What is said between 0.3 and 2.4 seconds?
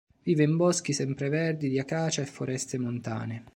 in boschi sempreverdi, di acacia e